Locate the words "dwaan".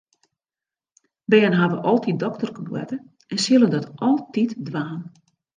4.71-5.01